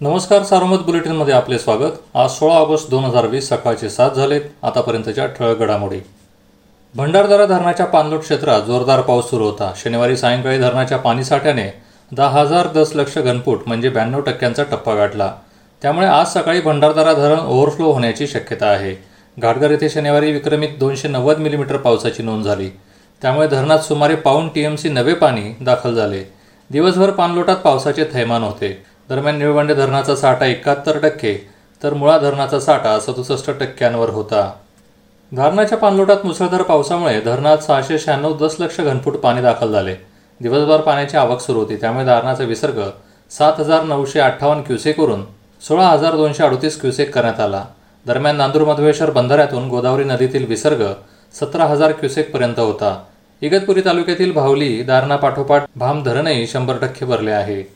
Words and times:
नमस्कार 0.00 0.42
सारोमत 0.42 0.78
बुलेटिनमध्ये 0.78 1.34
आपले 1.34 1.58
स्वागत. 1.58 1.92
आज 2.14 2.30
सोळा 2.30 2.54
ऑगस्ट 2.54 2.90
दोन 2.90 3.04
हजार 3.04 3.26
वीस 3.26 3.48
सकाळचे 3.48 3.90
सात 3.90 4.10
झालेत. 4.10 4.40
आतापर्यंतच्या 4.62 5.26
ठळक 5.26 5.58
घडामोडी. 5.58 5.98
भंडारदरा 6.94 7.46
धरणाच्या 7.46 7.86
पाणलोट 7.86 8.20
क्षेत्रात 8.20 8.62
जोरदार 8.62 9.00
पाऊस 9.00 9.30
सुरू 9.30 9.44
होता. 9.44 9.72
शनिवारी 9.76 10.16
सायंकाळी 10.16 10.58
धरणाच्या 10.58 10.98
पाणीसाठ्याने 10.98 11.68
दहा 12.12 12.28
हजार 12.28 12.66
दशलक्ष 12.66 13.18
घनफूट 13.18 13.62
म्हणजे 13.66 13.88
ब्याण्णव 13.88 14.20
टक्क्यांचा 14.20 14.62
टप्पा 14.62 14.94
गाठला. 14.94 15.32
त्यामुळे 15.82 16.06
आज 16.06 16.32
सकाळी 16.32 16.60
भंडारदरा 16.60 17.12
धरण 17.12 17.38
ओव्हरफ्लो 17.38 17.92
होण्याची 17.92 18.26
शक्यता 18.26 18.66
आहे. 18.66 18.94
घाटघर 19.38 19.70
येथे 19.70 19.88
शनिवारी 19.88 20.32
विक्रमीत 20.32 20.78
दोनशे 20.78 21.08
नव्वद 21.08 21.38
मिलीमीटर 21.38 21.76
पावसाची 21.76 22.22
नोंद 22.22 22.44
झाली. 22.44 22.68
त्यामुळे 23.22 23.48
धरणात 23.48 23.78
सुमारे 23.78 24.14
पाऊण 24.14 24.48
टीएमसी 24.48 24.88
नवे 24.88 25.14
पाणी 25.14 25.54
दाखल 25.60 25.94
झाले. 25.94 26.22
दिवसभर 26.70 27.10
पाणलोटात 27.10 27.56
पावसाचे 27.56 28.04
थैमान 28.04 28.42
होते. 28.42 28.95
दरम्यान 29.10 29.36
निळवंडे 29.38 29.74
धरणाचा 29.74 30.14
साठा 30.16 30.46
एकाहत्तर 30.46 30.98
टक्के 30.98 31.34
तर 31.82 31.94
मुळा 31.94 32.18
धरणाचा 32.18 32.58
साठा 32.60 32.98
सदुसष्ट 33.00 33.50
टक्क्यांवर 33.50 34.08
होता. 34.08 34.50
धारणाच्या 35.32 35.78
पाणलोटात 35.78 36.24
मुसळधार 36.24 36.62
पावसामुळे 36.62 37.20
धरणात 37.20 37.58
सहाशे 37.58 37.98
शहाण्णव 37.98 38.36
दशलक्ष 38.36 38.80
घनफूट 38.80 39.16
पाणी 39.16 39.42
दाखल 39.42 39.72
झाले. 39.72 39.94
दिवसभर 40.40 40.80
पाण्याची 40.80 41.16
आवक 41.16 41.40
सुरू 41.40 41.58
होती 41.58 41.76
त्यामुळे 41.76 42.04
धारणाचा 42.04 42.44
विसर्ग 42.44 42.80
सात 43.30 43.60
हजार 43.60 43.84
नऊशे 43.84 44.20
अठ्ठावन्न 44.20 44.62
क्युसेकवरून 44.62 45.24
सोळा 45.62 45.86
हजार 45.86 46.16
दोनशे 46.16 46.44
अडतीस 46.44 46.80
क्युसेक 46.80 47.14
करण्यात 47.14 47.40
आला. 47.40 47.64
दरम्यान 48.06 48.36
नांदूर 48.36 48.64
मधवेश्वर 48.64 49.10
बंधाऱ्यातून 49.10 49.68
गोदावरी 49.68 50.04
नदीतील 50.04 50.46
विसर्ग 50.46 50.84
सतरा 51.34 51.64
हजार 51.64 51.92
क्युसेकपर्यंत 51.92 52.58
होता. 52.58 52.94
इगतपुरी 53.42 53.80
तालुक्यातील 53.84 54.32
भावली 54.32 54.82
दारणा 54.82 55.16
पाठोपाठ 55.16 55.64
भाम 55.76 56.02
धरणही 56.02 56.46
शंभर 56.46 56.76
टक्के 56.76 57.06
भरले 57.06 57.30
आहे. 57.30 57.75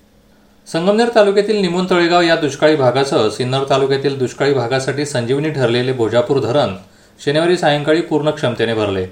संगमनेर 0.68 1.08
तालुक्यातील 1.14 1.60
निमोन 1.60 1.86
तळेगाव 1.90 2.22
या 2.22 2.36
दुष्काळी 2.36 2.76
भागासह 2.76 3.28
सिन्नर 3.28 3.64
तालुक्यातील 3.70 4.18
दुष्काळी 4.18 4.52
भागासाठी 4.54 5.06
संजीवनी 5.06 5.50
ठरलेले 5.50 5.92
भोजापूर 5.92 6.38
धरण 6.40 6.74
शनिवारी 7.24 7.56
सायंकाळी 7.56 8.00
पूर्ण 8.00 8.30
क्षमतेने 8.30 8.74
भरले. 8.74 9.04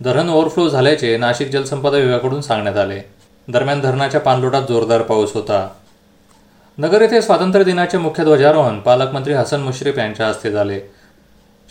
धरण 0.00 0.28
ओव्हरफ्लो 0.28 0.68
झाल्याचे 0.68 1.16
नाशिक 1.16 1.50
जलसंपदा 1.50 1.98
विभागाकडून 1.98 2.40
सांगण्यात 2.40 2.76
आले. 2.76 3.00
दरम्यान 3.48 3.80
धरणाच्या 3.80 4.20
पाणलोटात 4.20 4.62
जोरदार 4.68 5.02
पाऊस 5.02 5.34
होता. 5.34 5.68
नगर 6.78 7.02
येथे 7.02 7.22
स्वातंत्र्य 7.22 7.64
दिनाचे 7.64 7.98
मुख्य 7.98 8.24
ध्वजारोहण 8.24 8.80
पालकमंत्री 8.80 9.32
हसन 9.32 9.60
मुश्रीफ 9.60 9.98
यांच्या 9.98 10.26
हस्ते 10.28 10.50
झाले. 10.50 10.80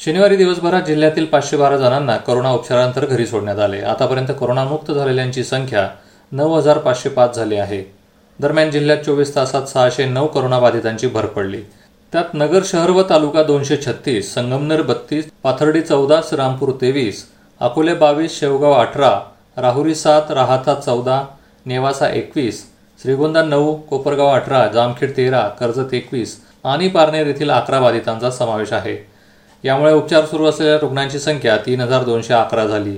शनिवारी 0.06 0.36
दिवसभरात 0.36 0.82
जिल्ह्यातील 0.82 1.26
पाचशे 1.26 1.58
बारा 1.58 1.78
जणांना 1.78 2.18
करोना 2.18 2.52
उपचारानंतर 2.52 3.06
घरी 3.06 3.26
सोडण्यात 3.28 3.60
आले. 3.60 3.82
आतापर्यंत 3.82 4.32
कोरोनामुक्त 4.40 4.92
झालेल्यांची 4.92 5.44
संख्या 5.44 5.88
नऊ 6.32 6.54
हजार 6.54 6.78
पाचशे 6.78 7.10
पाच 7.10 7.36
झाली 7.36 7.56
आहे. 7.56 8.03
दरम्यान 8.40 8.72
जिल्ह्यात 8.72 8.98
चोवीस 8.98 9.34
तासात 9.36 9.68
सहाशे 9.68 10.06
नऊ 10.06 10.28
करोनाबाधितांची 10.28 11.08
भर 11.08 11.26
पडली. 11.26 11.62
त्यात 12.14 12.34
नगर 12.34 12.64
शहर 12.66 12.90
व 12.90 13.02
तालुका 13.10 13.44
दोनशे 13.44 13.78
छत्तीस 13.86 14.34
संगमनेर 14.34 14.82
बत्तीस 14.82 15.26
पाथर्डी 15.44 15.82
चौदा 15.82 16.20
श्रीरामपूर 16.22 16.72
तेवीस 16.82 17.24
अकोले 17.62 17.94
बावीस 17.94 18.40
शेवगाव 18.40 18.74
अठरा 18.74 19.12
राहुरी 19.58 19.96
सात 19.96 20.32
राहाता 20.32 20.76
चौदा 20.76 21.22
नेवासा 21.66 22.10
एकवीस 22.10 22.64
श्रीगोंदा 23.00 23.44
नऊ 23.44 23.74
कोपरगाव 23.90 24.30
अठरा 24.30 24.66
जामखेड 24.74 25.16
तेरा 25.18 25.48
कर्जत 25.60 25.94
एकवीस 25.94 26.38
आणि 26.64 26.88
पारनेर 26.90 27.28
येथील 27.28 27.50
अकरा 27.52 27.80
बाधितांचा 27.80 28.30
समावेश 28.32 28.74
आहे. 28.74 28.98
यामुळे 29.64 29.94
उपचार 29.94 30.26
सुरू 30.26 30.46
असलेल्या 30.46 30.78
रुग्णांची 30.78 31.20
संख्या 31.20 31.58
तीन 31.58 31.82
हजार 31.82 32.04
दोनशे 32.04 32.34
अकरा 32.34 32.66
झाली. 32.66 32.98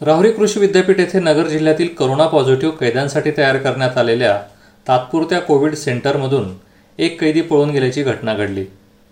राहुरी 0.00 0.32
कृषी 0.32 0.60
विद्यापीठ 0.60 0.98
येथे 0.98 1.20
नगर 1.20 1.46
जिल्ह्यातील 1.46 1.88
करोना 1.88 2.26
पॉझिटिव्ह 2.26 2.74
कैद्यांसाठी 2.74 3.30
तयार 3.30 3.56
करण्यात 3.56 3.98
आलेल्या 3.98 4.42
तात्पुरत्या 4.88 5.40
कोविड 5.40 5.74
सेंटरमधून 5.74 6.54
एक 6.98 7.20
कैदी 7.20 7.40
पळून 7.40 7.70
गेल्याची 7.70 8.02
घटना 8.02 8.34
घडली. 8.34 8.64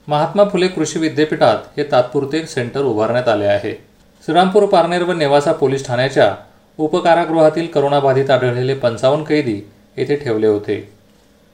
महात्मा 0.09 0.45
फुले 0.45 0.69
कृषी 0.69 0.99
विद्यापीठात 0.99 1.57
हे 1.77 1.85
तात्पुरते 1.93 2.47
सेंटर 2.47 2.81
उभारण्यात 2.81 3.29
आले 3.29 3.45
आहे. 3.45 3.85
श्रीरामपूर 4.25 4.67
पारनेर 4.67 5.03
व 5.03 5.13
नेवासा 5.13 5.53
पोलीस 5.53 5.87
ठाण्याच्या 5.87 6.35
उपकारागृहातील 6.79 7.67
करोनाबाधित 7.67 8.31
आढळलेले 8.31 8.75
पंचावन्न 8.75 9.25
कैदी 9.25 9.69
येथे 9.97 10.17
ठेवले 10.17 10.47
होते. 10.47 10.93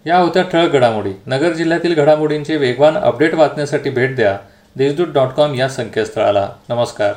या 0.06 0.18
होत्या 0.18 0.42
ठळक 0.42 0.72
घडामोडी. 0.72 1.12
नगर 1.26 1.52
जिल्ह्यातील 1.52 1.94
घडामोडींचे 1.94 2.56
वेगवान 2.56 2.98
अपडेट 2.98 3.34
वाचण्यासाठी 3.34 3.90
भेट 3.90 4.16
द्या. 4.16 4.38
देशदूत 4.76 5.06
डॉट 5.06 5.28
कॉम 5.28 5.54
या 5.54 5.68
संकेतस्थळाला. 5.68 6.48
नमस्कार. 6.68 7.12